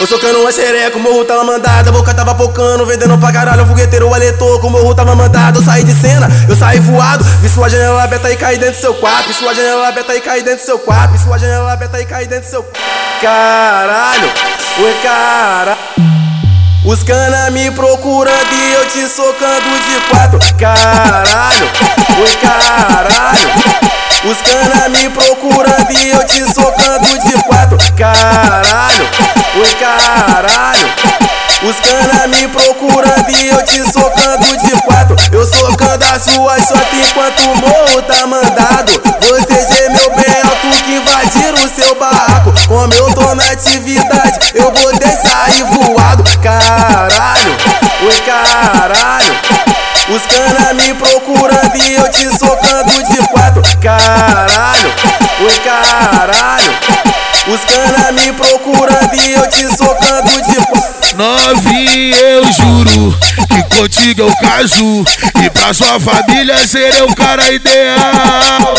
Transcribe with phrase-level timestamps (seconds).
[0.00, 3.64] Eu socando uma xereca, o morro tava mandado, a boca tava pocando, vendendo pra caralho,
[3.64, 7.22] o fogueteiro, o aletor, o morro tava mandado, eu saí de cena, eu saí voado,
[7.22, 10.20] vi sua janela aberta e caí dentro do seu quarto, vi sua janela aberta e
[10.22, 12.62] caí dentro do seu quarto, vi sua janela aberta e caí dentro do seu
[13.20, 14.32] Caralho,
[14.78, 15.76] oi cara.
[16.82, 21.70] Os cana me procurando e eu te socando de quatro, caralho,
[22.22, 23.90] oi caralho.
[24.24, 27.49] Os cana me procurando e eu te socando de quatro,
[27.96, 29.08] caralho.
[29.56, 30.88] Oi caralho,
[31.62, 35.16] os cana me procurando e eu te socando de quatro.
[35.32, 36.74] Eu socando as suas só
[37.10, 38.92] enquanto o morro tá mandado.
[39.28, 42.52] Você gemeu bem alto que invadiram o seu barraco.
[42.66, 46.24] Como eu tô na atividade, eu botei sair voado.
[46.42, 47.56] Caralho,
[48.02, 49.36] oi caralho.
[50.08, 53.62] Os cana me procurando e eu te socando de quatro.
[53.80, 54.94] Caralho,
[55.40, 56.74] oi caralho.
[57.48, 64.36] Os cana me procurando e eu te socando de Novinha, eu juro que contigo eu
[64.36, 65.04] caso
[65.42, 68.74] E pra sua família serei o cara ideal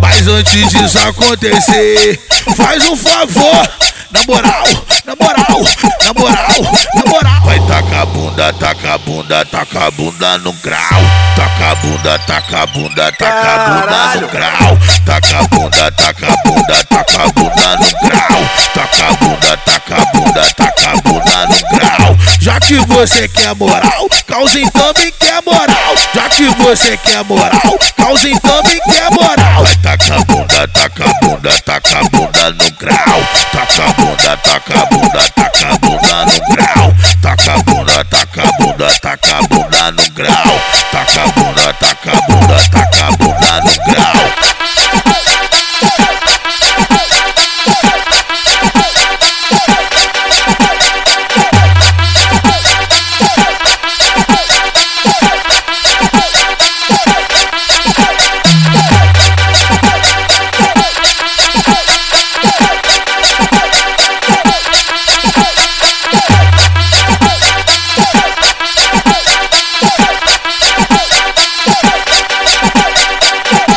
[0.00, 2.20] Mas antes disso acontecer
[2.56, 3.68] Faz um favor,
[4.16, 4.64] na moral,
[5.04, 5.60] na moral,
[6.02, 6.62] na moral,
[6.94, 11.02] na moral Vai tacar a bunda, taca a bunda, taca a bunda no grau
[11.36, 16.26] Taca a bunda, taca a bunda, taca a bunda no grau Taca a bunda, taca
[16.26, 18.42] a bunda, taca a bunda no grau
[18.74, 23.54] Taca a bunda, taca a bunda, taca a bunda no grau Já que você quer
[23.54, 24.08] moral,
[24.56, 27.78] então me quer moral Já que você quer moral,
[28.24, 32.70] então me quer moral Vai taca a bunda, taca a bunda, taca a bunda no
[32.72, 33.22] grau
[33.52, 34.05] Taca a bunda,
[34.46, 36.94] taca bunda, taca bunda no grau.
[37.20, 40.60] Taca bunda, taca bunda, taca bunda no grau.
[40.92, 43.95] Taca bunda, taca bunda, taca bunda no grau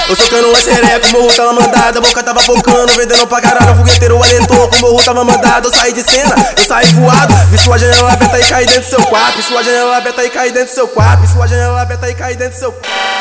[0.09, 3.73] Eu socando uma xereca, o morro tava mandado, a boca tava focando, vendendo pra caralho,
[3.73, 7.31] o fogueteiro, o aletor, o morro tava mandado, eu saí de cena, eu saí voado,
[7.51, 10.29] vi sua janela aberta e caí dentro do seu quarto, vi sua janela aberta e
[10.31, 12.71] caí dentro do seu quarto, vi sua janela aberta e caí dentro do seu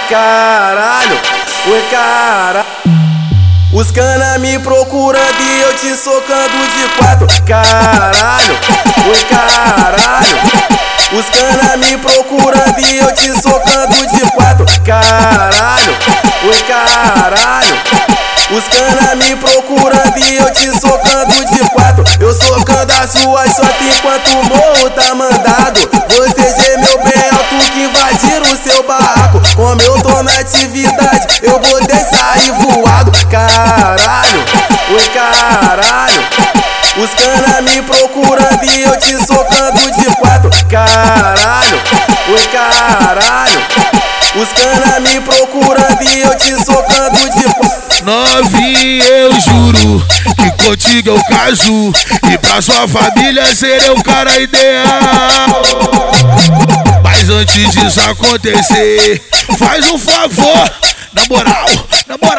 [0.08, 1.20] Caralho,
[1.66, 2.64] oi cara.
[3.70, 8.58] Os cana me procurando e eu te socando de quatro, caralho,
[9.10, 10.67] oi caralho.
[11.10, 15.96] Os cana me procurando e eu te socando de quatro, caralho,
[16.44, 17.78] oi caralho.
[18.50, 22.04] Os cana me procurando e eu te socando de quatro.
[22.20, 25.80] Eu socando as suas só enquanto o morro tá mandado.
[26.10, 29.40] Você gemeu bem alto que invadiram o seu barraco.
[29.56, 33.12] Como eu tô na atividade, eu botei sair voado.
[33.30, 34.44] Caralho,
[34.90, 36.24] oi caralho.
[36.96, 40.50] Os cana me procurando e eu te socando de quatro.
[40.68, 41.80] Caralho,
[42.28, 43.60] oi caralho.
[44.34, 47.88] Os cana me procurando e eu te socando de quatro.
[48.04, 50.06] Novinha, eu juro
[50.36, 51.92] que contigo eu caso
[52.30, 55.62] E pra sua família serei o cara ideal
[57.02, 59.20] Mas antes disso acontecer
[59.58, 60.70] Faz um favor,
[61.12, 61.66] na moral,
[62.06, 62.37] na moral,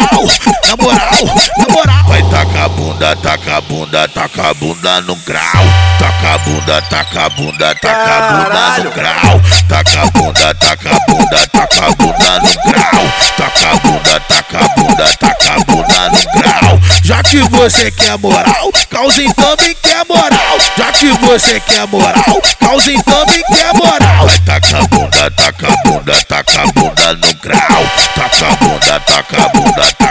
[0.70, 1.26] na moral,
[1.58, 5.66] na moral Vai tacar a bunda, taca a bunda, taca a bunda no grau
[5.98, 10.90] Taca a bunda, taca a bunda, taca a bunda no grau Taca a bunda, taca
[10.90, 13.06] a bunda, taca a bunda no grau
[13.38, 18.18] Taca a bunda, taca a bunda, taca a bunda no grau Já que você quer
[18.20, 18.72] moral,
[19.20, 22.42] então me quer moral Já que você quer moral,
[22.88, 27.34] então me quer moral Vai taca a bunda, taca a bunda, taca a bunda no
[27.36, 27.86] grau
[28.16, 30.09] Taca a bunda, taca a bunda, taca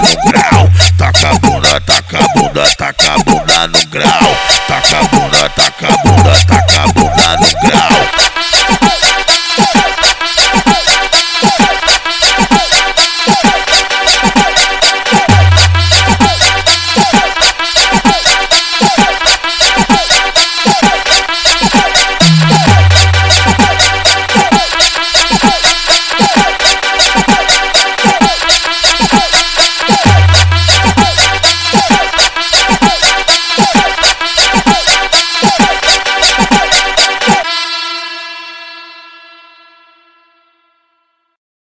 [0.00, 0.70] no grau.
[0.96, 4.36] Taca a bunda, taca a bunda, taca a bunda no grau.
[4.68, 7.71] Taca a bunda, taca a bunda, taca a bunda no grau